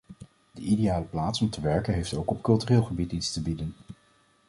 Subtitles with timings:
[0.51, 3.75] De ideale plaats om te werken heeft ook op cultureel gebied iets te bieden.